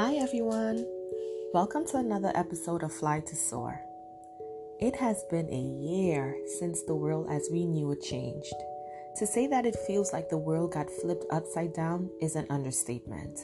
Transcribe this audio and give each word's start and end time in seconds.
Hi, 0.00 0.14
everyone. 0.14 0.86
Welcome 1.52 1.84
to 1.88 1.98
another 1.98 2.32
episode 2.34 2.82
of 2.82 2.90
Fly 2.90 3.20
to 3.20 3.36
Soar. 3.36 3.82
It 4.80 4.96
has 4.96 5.22
been 5.30 5.46
a 5.50 5.60
year 5.60 6.38
since 6.58 6.82
the 6.82 6.94
world 6.94 7.26
as 7.28 7.50
we 7.52 7.66
knew 7.66 7.92
it 7.92 8.00
changed. 8.00 8.54
To 9.18 9.26
say 9.26 9.46
that 9.48 9.66
it 9.66 9.76
feels 9.86 10.10
like 10.14 10.30
the 10.30 10.38
world 10.38 10.72
got 10.72 10.88
flipped 10.88 11.26
upside 11.30 11.74
down 11.74 12.08
is 12.22 12.34
an 12.34 12.46
understatement. 12.48 13.40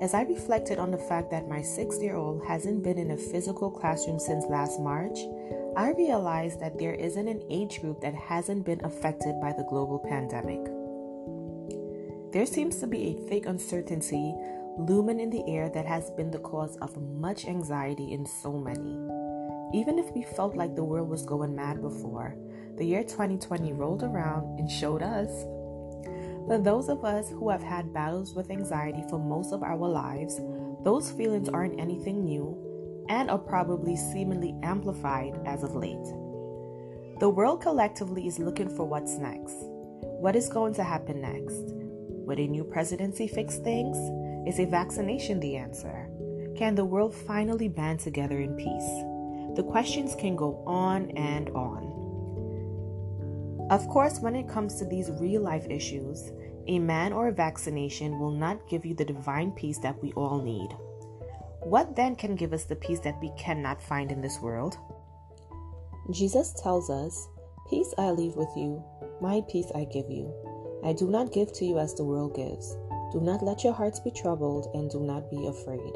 As 0.00 0.14
I 0.14 0.22
reflected 0.22 0.78
on 0.78 0.92
the 0.92 1.06
fact 1.10 1.28
that 1.32 1.48
my 1.48 1.60
six 1.60 2.00
year 2.00 2.14
old 2.14 2.46
hasn't 2.46 2.84
been 2.84 2.96
in 2.96 3.10
a 3.10 3.16
physical 3.16 3.68
classroom 3.68 4.20
since 4.20 4.44
last 4.46 4.78
March, 4.78 5.18
I 5.76 5.90
realized 5.90 6.60
that 6.60 6.78
there 6.78 6.94
isn't 6.94 7.26
an 7.26 7.42
age 7.50 7.80
group 7.80 8.00
that 8.02 8.14
hasn't 8.14 8.64
been 8.64 8.84
affected 8.84 9.40
by 9.40 9.54
the 9.54 9.66
global 9.68 9.98
pandemic. 9.98 10.70
There 12.32 12.46
seems 12.46 12.76
to 12.78 12.86
be 12.86 13.08
a 13.08 13.28
thick 13.28 13.46
uncertainty 13.46 14.36
looming 14.78 15.20
in 15.20 15.30
the 15.30 15.46
air 15.48 15.68
that 15.70 15.86
has 15.86 16.10
been 16.10 16.30
the 16.30 16.38
cause 16.38 16.76
of 16.78 16.96
much 16.96 17.46
anxiety 17.46 18.12
in 18.12 18.26
so 18.26 18.52
many. 18.52 18.98
Even 19.72 19.98
if 19.98 20.10
we 20.12 20.22
felt 20.22 20.56
like 20.56 20.74
the 20.74 20.84
world 20.84 21.08
was 21.08 21.24
going 21.24 21.54
mad 21.54 21.80
before, 21.80 22.36
the 22.76 22.84
year 22.84 23.02
2020 23.02 23.72
rolled 23.72 24.02
around 24.02 24.58
and 24.58 24.70
showed 24.70 25.02
us. 25.02 25.28
For 26.46 26.58
those 26.58 26.88
of 26.88 27.04
us 27.04 27.28
who 27.28 27.48
have 27.50 27.62
had 27.62 27.92
battles 27.92 28.34
with 28.34 28.50
anxiety 28.50 29.04
for 29.08 29.18
most 29.18 29.52
of 29.52 29.62
our 29.62 29.76
lives, 29.76 30.40
those 30.82 31.10
feelings 31.10 31.48
aren't 31.48 31.78
anything 31.78 32.24
new 32.24 32.56
and 33.08 33.30
are 33.30 33.38
probably 33.38 33.96
seemingly 33.96 34.56
amplified 34.62 35.38
as 35.46 35.62
of 35.62 35.74
late. 35.74 36.06
The 37.20 37.28
world 37.28 37.60
collectively 37.60 38.26
is 38.26 38.38
looking 38.38 38.68
for 38.68 38.84
what's 38.84 39.18
next. 39.18 39.54
What 40.20 40.34
is 40.36 40.48
going 40.48 40.74
to 40.74 40.84
happen 40.84 41.20
next? 41.20 41.74
Would 42.26 42.38
a 42.38 42.46
new 42.46 42.64
presidency 42.64 43.28
fix 43.28 43.58
things? 43.58 43.96
Is 44.46 44.58
a 44.58 44.64
vaccination 44.64 45.38
the 45.40 45.56
answer? 45.56 46.08
Can 46.56 46.74
the 46.74 46.84
world 46.84 47.14
finally 47.14 47.68
band 47.68 48.00
together 48.00 48.40
in 48.40 48.54
peace? 48.56 48.90
The 49.56 49.62
questions 49.62 50.14
can 50.14 50.36
go 50.36 50.62
on 50.66 51.10
and 51.12 51.50
on. 51.50 51.90
Of 53.70 53.86
course, 53.88 54.18
when 54.20 54.34
it 54.34 54.48
comes 54.48 54.76
to 54.76 54.84
these 54.84 55.10
real 55.20 55.42
life 55.42 55.66
issues, 55.68 56.32
a 56.66 56.78
man 56.78 57.12
or 57.12 57.28
a 57.28 57.32
vaccination 57.32 58.18
will 58.18 58.30
not 58.30 58.68
give 58.68 58.84
you 58.84 58.94
the 58.94 59.04
divine 59.04 59.52
peace 59.52 59.78
that 59.78 60.02
we 60.02 60.12
all 60.12 60.42
need. 60.42 60.70
What 61.62 61.94
then 61.94 62.16
can 62.16 62.34
give 62.34 62.52
us 62.52 62.64
the 62.64 62.76
peace 62.76 63.00
that 63.00 63.20
we 63.20 63.30
cannot 63.38 63.82
find 63.82 64.10
in 64.10 64.20
this 64.20 64.40
world? 64.40 64.78
Jesus 66.10 66.54
tells 66.62 66.90
us, 66.90 67.28
Peace 67.68 67.94
I 67.98 68.10
leave 68.10 68.34
with 68.34 68.50
you, 68.56 68.82
my 69.20 69.42
peace 69.48 69.70
I 69.74 69.84
give 69.84 70.10
you. 70.10 70.32
I 70.84 70.92
do 70.92 71.08
not 71.08 71.32
give 71.32 71.52
to 71.54 71.64
you 71.64 71.78
as 71.78 71.94
the 71.94 72.04
world 72.04 72.34
gives. 72.34 72.76
Do 73.12 73.20
not 73.20 73.42
let 73.42 73.64
your 73.64 73.72
hearts 73.72 74.00
be 74.00 74.10
troubled, 74.10 74.70
and 74.74 74.90
do 74.90 75.00
not 75.00 75.30
be 75.30 75.46
afraid. 75.46 75.94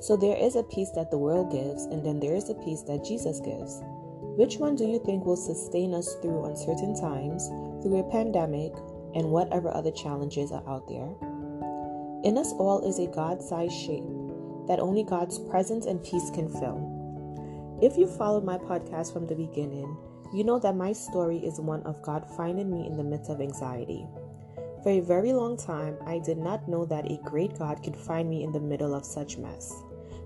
So 0.00 0.16
there 0.16 0.36
is 0.36 0.56
a 0.56 0.62
peace 0.62 0.90
that 0.94 1.10
the 1.10 1.18
world 1.18 1.52
gives, 1.52 1.84
and 1.84 2.04
then 2.04 2.20
there 2.20 2.34
is 2.34 2.48
a 2.50 2.54
peace 2.54 2.82
that 2.82 3.04
Jesus 3.04 3.40
gives. 3.40 3.82
Which 4.36 4.56
one 4.56 4.76
do 4.76 4.86
you 4.86 4.98
think 5.04 5.24
will 5.24 5.36
sustain 5.36 5.92
us 5.92 6.14
through 6.22 6.46
uncertain 6.46 6.98
times, 6.98 7.48
through 7.82 8.00
a 8.00 8.10
pandemic, 8.10 8.72
and 9.14 9.30
whatever 9.30 9.68
other 9.68 9.90
challenges 9.90 10.52
are 10.52 10.66
out 10.68 10.88
there? 10.88 11.10
In 12.24 12.38
us 12.38 12.52
all 12.52 12.86
is 12.86 12.98
a 12.98 13.06
God 13.06 13.42
sized 13.42 13.74
shape 13.74 14.04
that 14.68 14.80
only 14.80 15.02
God's 15.02 15.38
presence 15.38 15.86
and 15.86 16.02
peace 16.04 16.30
can 16.30 16.48
fill. 16.48 17.78
If 17.82 17.96
you 17.96 18.06
followed 18.06 18.44
my 18.44 18.58
podcast 18.58 19.12
from 19.12 19.26
the 19.26 19.34
beginning, 19.34 19.96
you 20.32 20.44
know 20.44 20.58
that 20.60 20.76
my 20.76 20.92
story 20.92 21.38
is 21.38 21.58
one 21.58 21.82
of 21.82 22.02
God 22.02 22.24
finding 22.36 22.70
me 22.70 22.86
in 22.86 22.96
the 22.96 23.02
midst 23.02 23.30
of 23.30 23.40
anxiety. 23.40 24.06
For 24.82 24.90
a 24.90 25.00
very 25.00 25.34
long 25.34 25.58
time, 25.58 25.96
I 26.06 26.20
did 26.20 26.38
not 26.38 26.66
know 26.66 26.86
that 26.86 27.10
a 27.10 27.20
great 27.24 27.58
God 27.58 27.82
could 27.82 27.96
find 27.96 28.30
me 28.30 28.44
in 28.44 28.52
the 28.52 28.60
middle 28.60 28.94
of 28.94 29.04
such 29.04 29.36
mess. 29.36 29.82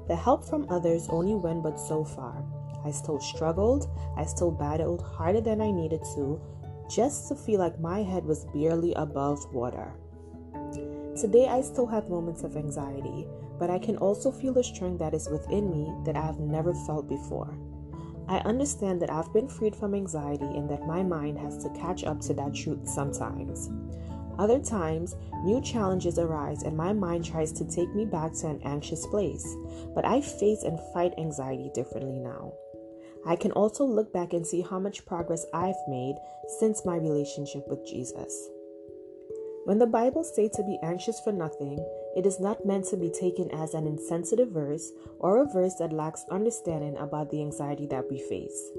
The 0.07 0.15
help 0.15 0.45
from 0.45 0.67
others 0.71 1.09
only 1.09 1.35
went 1.35 1.65
but 1.65 1.81
so 1.81 2.05
far. 2.05 2.45
I 2.85 2.93
still 2.93 3.19
struggled, 3.19 3.89
I 4.17 4.25
still 4.25 4.53
battled 4.53 5.03
harder 5.03 5.41
than 5.41 5.61
I 5.61 5.73
needed 5.73 6.03
to, 6.15 6.41
just 6.89 7.29
to 7.29 7.35
feel 7.35 7.59
like 7.59 7.81
my 7.81 8.03
head 8.03 8.25
was 8.25 8.45
barely 8.55 8.95
above 8.95 9.53
water. 9.53 9.93
Today, 11.21 11.49
I 11.49 11.61
still 11.61 11.87
have 11.87 12.09
moments 12.09 12.45
of 12.45 12.57
anxiety, 12.57 13.27
but 13.59 13.71
I 13.71 13.79
can 13.79 13.97
also 13.97 14.31
feel 14.31 14.53
the 14.53 14.63
strength 14.63 14.99
that 15.01 15.15
is 15.15 15.29
within 15.29 15.71
me 15.71 15.93
that 16.05 16.17
I 16.17 16.25
have 16.25 16.39
never 16.39 16.75
felt 16.87 17.09
before. 17.09 17.57
I 18.29 18.39
understand 18.39 19.03
that 19.03 19.11
I've 19.11 19.33
been 19.33 19.49
freed 19.49 19.75
from 19.75 19.95
anxiety 19.95 20.45
and 20.45 20.69
that 20.71 20.87
my 20.87 21.03
mind 21.03 21.39
has 21.39 21.59
to 21.65 21.71
catch 21.71 22.05
up 22.05 22.21
to 22.23 22.35
that 22.35 22.55
truth 22.55 22.89
sometimes. 22.89 23.71
Other 24.39 24.59
times, 24.59 25.15
new 25.45 25.61
challenges 25.61 26.19
arise 26.19 26.63
and 26.63 26.77
my 26.77 26.93
mind 26.93 27.25
tries 27.25 27.53
to 27.53 27.65
take 27.65 27.95
me 27.95 28.05
back 28.05 28.33
to 28.35 28.49
an 28.49 28.61
anxious 28.65 29.07
place, 29.07 29.47
but 29.95 30.05
I 30.05 30.21
face 30.21 30.63
and 30.65 30.79
fight 30.93 31.15
anxiety 31.19 31.71
differently 31.75 32.19
now. 32.19 32.53
I 33.27 33.37
can 33.37 33.53
also 33.53 33.85
look 33.85 34.13
back 34.13 34.33
and 34.33 34.47
see 34.47 34.61
how 34.61 34.79
much 34.79 35.07
progress 35.07 35.47
I've 35.55 35.81
made 35.89 36.17
since 36.59 36.85
my 36.85 36.97
relationship 36.97 37.67
with 37.69 37.87
Jesus. 37.87 38.49
When 39.65 39.79
the 39.79 39.87
Bible 39.87 40.25
states 40.25 40.59
to 40.59 40.63
be 40.63 40.79
anxious 40.83 41.21
for 41.21 41.33
nothing, 41.33 41.79
it 42.15 42.27
is 42.27 42.39
not 42.39 42.67
meant 42.67 42.85
to 42.87 42.99
be 42.99 43.09
taken 43.09 43.51
as 43.51 43.73
an 43.73 43.87
insensitive 43.87 44.51
verse 44.51 44.93
or 45.19 45.39
a 45.39 45.47
verse 45.47 45.75
that 45.77 45.93
lacks 45.93 46.27
understanding 46.31 46.99
about 46.99 47.31
the 47.31 47.41
anxiety 47.41 47.87
that 47.87 48.05
we 48.11 48.19
face. 48.19 48.71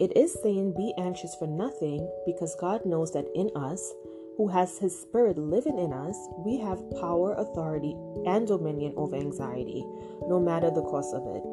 It 0.00 0.16
is 0.16 0.32
saying 0.42 0.72
be 0.72 0.94
anxious 0.96 1.34
for 1.34 1.46
nothing 1.46 2.08
because 2.24 2.56
God 2.58 2.86
knows 2.86 3.12
that 3.12 3.28
in 3.34 3.50
us, 3.54 3.92
who 4.40 4.48
has 4.48 4.78
His 4.78 4.98
Spirit 4.98 5.36
living 5.36 5.78
in 5.78 5.92
us, 5.92 6.16
we 6.38 6.56
have 6.56 6.80
power, 6.98 7.34
authority, 7.34 7.94
and 8.24 8.48
dominion 8.48 8.94
over 8.96 9.14
anxiety, 9.14 9.84
no 10.28 10.40
matter 10.40 10.70
the 10.70 10.80
cost 10.80 11.14
of 11.14 11.20
it. 11.36 11.44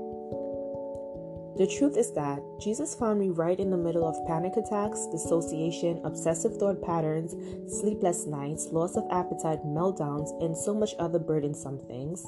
The 1.60 1.68
truth 1.68 1.98
is 1.98 2.14
that 2.14 2.40
Jesus 2.62 2.96
found 2.96 3.20
me 3.20 3.28
right 3.28 3.60
in 3.60 3.72
the 3.72 3.78
middle 3.78 4.08
of 4.08 4.26
panic 4.26 4.56
attacks, 4.56 5.06
dissociation, 5.12 6.00
obsessive 6.06 6.56
thought 6.56 6.82
patterns, 6.82 7.36
sleepless 7.68 8.26
nights, 8.26 8.70
loss 8.72 8.96
of 8.96 9.04
appetite, 9.12 9.66
meltdowns, 9.66 10.32
and 10.42 10.56
so 10.56 10.74
much 10.74 10.96
other 10.98 11.20
burdensome 11.20 11.80
things. 11.90 12.26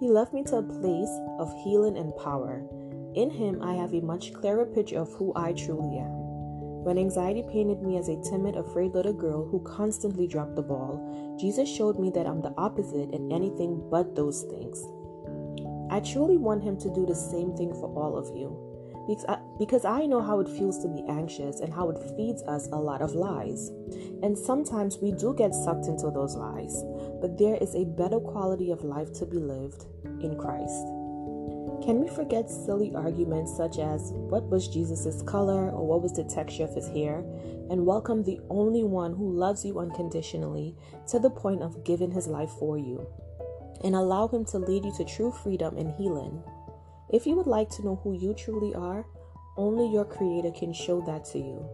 He 0.00 0.08
left 0.08 0.32
me 0.32 0.44
to 0.44 0.56
a 0.56 0.62
place 0.62 1.12
of 1.38 1.52
healing 1.62 1.98
and 1.98 2.16
power. 2.16 2.64
In 3.14 3.28
Him, 3.28 3.60
I 3.60 3.74
have 3.74 3.92
a 3.92 4.00
much 4.00 4.32
clearer 4.32 4.64
picture 4.64 5.00
of 5.00 5.12
who 5.12 5.34
I 5.36 5.52
truly 5.52 5.98
am. 5.98 6.23
When 6.84 6.98
anxiety 6.98 7.42
painted 7.42 7.80
me 7.82 7.96
as 7.96 8.10
a 8.10 8.20
timid, 8.20 8.56
afraid 8.56 8.92
little 8.92 9.14
girl 9.14 9.48
who 9.48 9.60
constantly 9.60 10.26
dropped 10.26 10.54
the 10.54 10.60
ball, 10.60 11.36
Jesus 11.40 11.66
showed 11.66 11.98
me 11.98 12.10
that 12.10 12.26
I'm 12.26 12.42
the 12.42 12.52
opposite 12.58 13.08
and 13.14 13.32
anything 13.32 13.88
but 13.90 14.14
those 14.14 14.42
things. 14.42 14.84
I 15.90 16.00
truly 16.00 16.36
want 16.36 16.62
Him 16.62 16.76
to 16.80 16.92
do 16.92 17.06
the 17.06 17.14
same 17.14 17.56
thing 17.56 17.72
for 17.72 17.88
all 17.96 18.18
of 18.18 18.36
you. 18.36 18.52
Because 19.58 19.86
I 19.86 20.04
know 20.04 20.20
how 20.20 20.40
it 20.40 20.48
feels 20.48 20.82
to 20.82 20.88
be 20.88 21.02
anxious 21.08 21.60
and 21.60 21.72
how 21.72 21.88
it 21.88 22.16
feeds 22.16 22.42
us 22.42 22.68
a 22.68 22.76
lot 22.76 23.00
of 23.00 23.14
lies. 23.14 23.70
And 24.22 24.36
sometimes 24.36 24.98
we 24.98 25.12
do 25.12 25.34
get 25.34 25.54
sucked 25.54 25.86
into 25.86 26.10
those 26.10 26.36
lies, 26.36 26.84
but 27.22 27.38
there 27.38 27.56
is 27.62 27.74
a 27.74 27.86
better 27.86 28.20
quality 28.20 28.70
of 28.70 28.84
life 28.84 29.10
to 29.14 29.24
be 29.24 29.38
lived 29.38 29.86
in 30.20 30.36
Christ. 30.38 30.84
Can 31.84 32.00
we 32.00 32.08
forget 32.08 32.48
silly 32.48 32.94
arguments 32.94 33.54
such 33.54 33.78
as 33.78 34.12
what 34.12 34.48
was 34.48 34.68
Jesus' 34.68 35.20
color 35.20 35.68
or 35.68 35.86
what 35.86 36.00
was 36.00 36.14
the 36.14 36.24
texture 36.24 36.64
of 36.64 36.74
his 36.74 36.88
hair 36.88 37.18
and 37.68 37.84
welcome 37.84 38.22
the 38.22 38.40
only 38.48 38.82
one 38.82 39.14
who 39.14 39.30
loves 39.30 39.66
you 39.66 39.78
unconditionally 39.78 40.74
to 41.08 41.18
the 41.18 41.28
point 41.28 41.60
of 41.60 41.84
giving 41.84 42.10
his 42.10 42.26
life 42.26 42.48
for 42.58 42.78
you 42.78 43.06
and 43.84 43.94
allow 43.94 44.26
him 44.26 44.46
to 44.46 44.58
lead 44.58 44.86
you 44.86 44.94
to 44.96 45.04
true 45.04 45.30
freedom 45.30 45.76
and 45.76 45.92
healing? 45.92 46.42
If 47.12 47.26
you 47.26 47.36
would 47.36 47.46
like 47.46 47.68
to 47.72 47.84
know 47.84 48.00
who 48.02 48.14
you 48.14 48.32
truly 48.32 48.74
are, 48.74 49.04
only 49.58 49.92
your 49.92 50.06
Creator 50.06 50.52
can 50.52 50.72
show 50.72 51.02
that 51.02 51.26
to 51.26 51.38
you. 51.38 51.68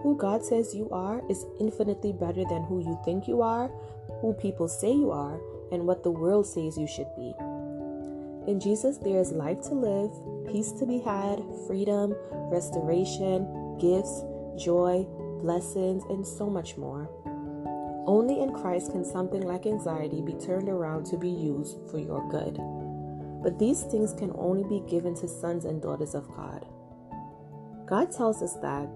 Who 0.00 0.16
God 0.16 0.42
says 0.42 0.74
you 0.74 0.88
are 0.88 1.20
is 1.28 1.44
infinitely 1.60 2.14
better 2.14 2.44
than 2.48 2.62
who 2.62 2.80
you 2.80 2.98
think 3.04 3.28
you 3.28 3.42
are, 3.42 3.70
who 4.22 4.32
people 4.32 4.68
say 4.68 4.90
you 4.90 5.10
are, 5.10 5.38
and 5.70 5.86
what 5.86 6.02
the 6.02 6.10
world 6.10 6.46
says 6.46 6.78
you 6.78 6.86
should 6.86 7.14
be. 7.14 7.34
In 8.46 8.58
Jesus, 8.58 8.96
there 8.98 9.20
is 9.20 9.32
life 9.32 9.60
to 9.62 9.74
live, 9.74 10.10
peace 10.50 10.72
to 10.72 10.86
be 10.86 10.98
had, 10.98 11.42
freedom, 11.66 12.14
restoration, 12.50 13.76
gifts, 13.78 14.24
joy, 14.56 15.06
blessings, 15.40 16.02
and 16.08 16.26
so 16.26 16.48
much 16.48 16.76
more. 16.76 17.08
Only 18.06 18.40
in 18.40 18.52
Christ 18.52 18.92
can 18.92 19.04
something 19.04 19.42
like 19.42 19.66
anxiety 19.66 20.22
be 20.22 20.34
turned 20.34 20.68
around 20.68 21.04
to 21.06 21.18
be 21.18 21.28
used 21.28 21.76
for 21.90 21.98
your 21.98 22.28
good. 22.30 22.58
But 23.42 23.58
these 23.58 23.82
things 23.84 24.14
can 24.14 24.32
only 24.34 24.64
be 24.64 24.88
given 24.90 25.14
to 25.16 25.28
sons 25.28 25.64
and 25.64 25.80
daughters 25.80 26.14
of 26.14 26.28
God. 26.34 26.66
God 27.86 28.10
tells 28.10 28.42
us 28.42 28.54
that, 28.62 28.88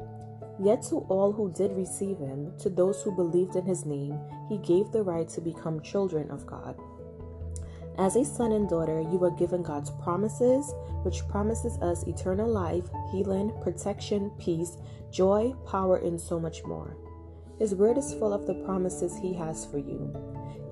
Yet 0.58 0.82
to 0.84 0.98
all 1.08 1.32
who 1.32 1.52
did 1.52 1.72
receive 1.72 2.18
him, 2.18 2.52
to 2.60 2.70
those 2.70 3.02
who 3.02 3.10
believed 3.10 3.56
in 3.56 3.64
his 3.64 3.84
name, 3.84 4.18
he 4.48 4.58
gave 4.58 4.92
the 4.92 5.02
right 5.02 5.28
to 5.30 5.40
become 5.40 5.82
children 5.82 6.30
of 6.30 6.46
God. 6.46 6.76
As 7.96 8.16
a 8.16 8.24
son 8.24 8.52
and 8.52 8.68
daughter, 8.68 9.00
you 9.00 9.22
are 9.24 9.30
given 9.30 9.62
God's 9.62 9.90
promises, 9.90 10.72
which 11.04 11.26
promises 11.28 11.78
us 11.78 12.02
eternal 12.04 12.48
life, 12.48 12.86
healing, 13.12 13.52
protection, 13.62 14.30
peace, 14.38 14.76
joy, 15.12 15.54
power, 15.66 15.98
and 15.98 16.20
so 16.20 16.40
much 16.40 16.64
more. 16.64 16.96
His 17.58 17.74
word 17.74 17.98
is 17.98 18.14
full 18.14 18.32
of 18.32 18.46
the 18.46 18.62
promises 18.64 19.16
He 19.16 19.32
has 19.34 19.64
for 19.66 19.78
you 19.78 20.12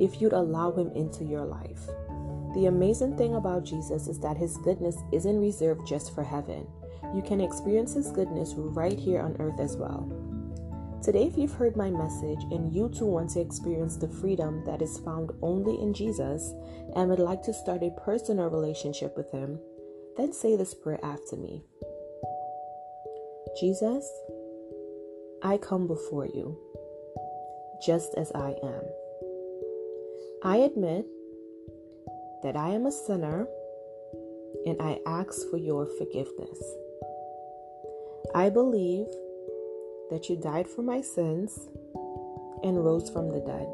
if 0.00 0.20
you'd 0.20 0.32
allow 0.32 0.72
Him 0.72 0.90
into 0.96 1.24
your 1.24 1.44
life. 1.44 1.88
The 2.54 2.66
amazing 2.66 3.16
thing 3.16 3.36
about 3.36 3.64
Jesus 3.64 4.08
is 4.08 4.18
that 4.18 4.36
his 4.36 4.58
goodness 4.58 4.98
isn't 5.10 5.40
reserved 5.40 5.86
just 5.86 6.14
for 6.14 6.22
heaven. 6.22 6.66
You 7.14 7.22
can 7.22 7.40
experience 7.40 7.94
his 7.94 8.10
goodness 8.10 8.52
right 8.54 8.98
here 8.98 9.22
on 9.22 9.36
earth 9.38 9.58
as 9.58 9.76
well. 9.76 10.06
Today, 11.02 11.24
if 11.24 11.36
you've 11.36 11.54
heard 11.54 11.76
my 11.76 11.90
message 11.90 12.44
and 12.52 12.72
you 12.72 12.88
too 12.88 13.06
want 13.06 13.30
to 13.30 13.40
experience 13.40 13.96
the 13.96 14.06
freedom 14.06 14.62
that 14.66 14.80
is 14.80 15.00
found 15.00 15.32
only 15.42 15.74
in 15.82 15.92
Jesus 15.92 16.54
and 16.94 17.10
would 17.10 17.18
like 17.18 17.42
to 17.42 17.52
start 17.52 17.82
a 17.82 17.90
personal 18.04 18.48
relationship 18.48 19.16
with 19.16 19.28
him, 19.32 19.58
then 20.16 20.32
say 20.32 20.54
this 20.54 20.74
prayer 20.74 21.00
after 21.02 21.34
me 21.34 21.64
Jesus, 23.58 24.08
I 25.42 25.58
come 25.58 25.88
before 25.88 26.26
you 26.26 26.56
just 27.84 28.14
as 28.16 28.30
I 28.36 28.54
am. 28.62 28.82
I 30.44 30.58
admit 30.58 31.04
that 32.44 32.56
I 32.56 32.68
am 32.68 32.86
a 32.86 32.92
sinner 32.92 33.48
and 34.66 34.80
I 34.80 35.00
ask 35.04 35.50
for 35.50 35.56
your 35.56 35.86
forgiveness. 35.98 36.62
I 38.36 38.50
believe 38.50 39.06
that 40.12 40.28
you 40.28 40.36
died 40.36 40.68
for 40.68 40.82
my 40.82 41.00
sins 41.00 41.68
and 42.62 42.84
rose 42.84 43.08
from 43.08 43.30
the 43.30 43.40
dead. 43.40 43.66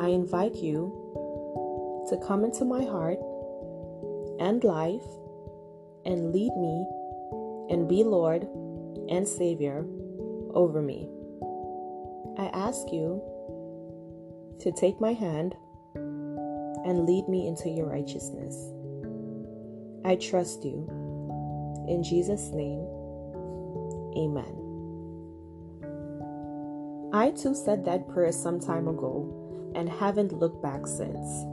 I 0.00 0.08
invite 0.08 0.56
you 0.56 0.88
to 2.08 2.16
come 2.26 2.44
into 2.44 2.64
my 2.64 2.82
heart 2.82 3.18
and 4.40 4.64
life 4.64 5.04
and 6.06 6.32
lead 6.32 6.56
me 6.56 6.86
and 7.68 7.88
be 7.88 8.02
Lord 8.02 8.48
and 9.10 9.28
Savior 9.28 9.84
over 10.54 10.80
me. 10.80 11.10
I 12.38 12.46
ask 12.54 12.90
you 12.90 13.22
to 14.60 14.72
take 14.72 14.98
my 14.98 15.12
hand 15.12 15.54
and 15.84 17.04
lead 17.04 17.28
me 17.28 17.46
into 17.46 17.68
your 17.68 17.86
righteousness. 17.86 18.56
I 20.06 20.16
trust 20.16 20.64
you. 20.64 20.88
In 21.86 22.02
Jesus' 22.02 22.48
name, 22.48 22.80
amen. 24.16 24.69
I 27.12 27.32
too 27.32 27.56
said 27.56 27.84
that 27.84 28.08
prayer 28.08 28.30
some 28.30 28.60
time 28.60 28.86
ago 28.86 29.72
and 29.74 29.88
haven't 29.88 30.32
looked 30.32 30.62
back 30.62 30.86
since. 30.86 31.44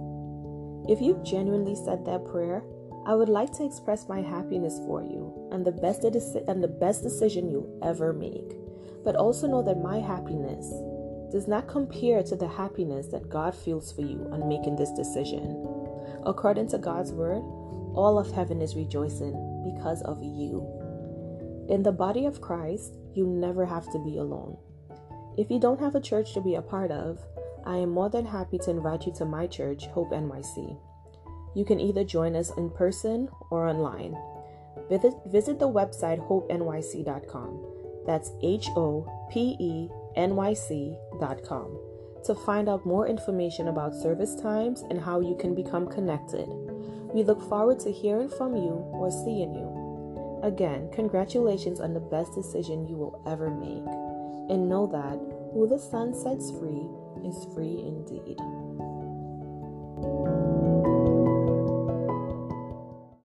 If 0.87 1.01
you've 1.01 1.23
genuinely 1.23 1.73
said 1.73 2.05
that 2.05 2.25
prayer, 2.25 2.61
I 3.07 3.15
would 3.15 3.27
like 3.27 3.51
to 3.53 3.65
express 3.65 4.07
my 4.07 4.21
happiness 4.21 4.77
for 4.85 5.01
you 5.01 5.49
and 5.51 5.65
the 5.65 5.71
best 5.71 6.03
and 6.03 6.63
the 6.63 6.67
best 6.67 7.01
decision 7.01 7.49
you'll 7.49 7.79
ever 7.83 8.13
make. 8.13 8.53
But 9.03 9.15
also 9.15 9.47
know 9.47 9.63
that 9.63 9.81
my 9.81 9.97
happiness 9.97 10.69
does 11.31 11.47
not 11.47 11.67
compare 11.67 12.21
to 12.21 12.35
the 12.35 12.47
happiness 12.47 13.07
that 13.07 13.29
God 13.29 13.55
feels 13.55 13.91
for 13.91 14.01
you 14.01 14.29
on 14.31 14.47
making 14.47 14.75
this 14.75 14.91
decision. 14.91 15.57
According 16.23 16.69
to 16.69 16.77
God's 16.77 17.13
word, 17.13 17.41
all 17.95 18.19
of 18.19 18.31
heaven 18.31 18.61
is 18.61 18.75
rejoicing 18.75 19.33
because 19.73 20.03
of 20.03 20.21
you. 20.21 20.61
In 21.67 21.81
the 21.81 21.91
body 21.91 22.25
of 22.25 22.41
Christ, 22.41 22.95
you 23.13 23.25
never 23.25 23.65
have 23.65 23.91
to 23.91 23.99
be 23.99 24.17
alone. 24.17 24.57
If 25.37 25.51
you 25.51 25.59
don't 25.59 25.79
have 25.79 25.93
a 25.93 26.01
church 26.01 26.33
to 26.33 26.41
be 26.41 26.55
a 26.55 26.61
part 26.61 26.89
of, 26.89 27.19
I 27.63 27.77
am 27.77 27.91
more 27.91 28.09
than 28.09 28.25
happy 28.25 28.57
to 28.59 28.71
invite 28.71 29.05
you 29.05 29.13
to 29.17 29.25
my 29.25 29.45
church, 29.45 29.85
Hope 29.87 30.11
NYC. 30.11 30.75
You 31.53 31.63
can 31.63 31.79
either 31.79 32.03
join 32.03 32.35
us 32.35 32.51
in 32.57 32.71
person 32.71 33.29
or 33.51 33.67
online. 33.67 34.17
Visit, 34.89 35.13
visit 35.27 35.59
the 35.59 35.69
website 35.69 36.25
hopenyc.com. 36.27 37.65
That's 38.07 38.31
H 38.41 38.69
O 38.75 39.05
P 39.31 39.55
E 39.59 39.89
N 40.15 40.35
Y 40.35 40.53
C.com 40.53 41.79
to 42.25 42.35
find 42.35 42.67
out 42.67 42.85
more 42.85 43.07
information 43.07 43.67
about 43.67 43.93
service 43.93 44.35
times 44.35 44.83
and 44.89 44.99
how 44.99 45.19
you 45.19 45.35
can 45.39 45.53
become 45.53 45.87
connected. 45.87 46.47
We 47.13 47.23
look 47.23 47.47
forward 47.47 47.79
to 47.81 47.91
hearing 47.91 48.29
from 48.29 48.55
you 48.55 48.73
or 48.93 49.11
seeing 49.11 49.53
you. 49.53 50.39
Again, 50.43 50.89
congratulations 50.91 51.79
on 51.79 51.93
the 51.93 51.99
best 51.99 52.33
decision 52.33 52.87
you 52.87 52.95
will 52.95 53.21
ever 53.25 53.49
make. 53.49 54.06
And 54.49 54.69
know 54.69 54.87
that 54.87 55.19
who 55.53 55.67
the 55.67 55.79
Son 55.79 56.13
sets 56.13 56.51
free 56.51 56.87
is 57.23 57.45
free 57.53 57.83
indeed. 57.85 58.37